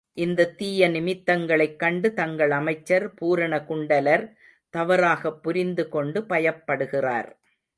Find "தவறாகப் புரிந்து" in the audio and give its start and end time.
4.69-5.89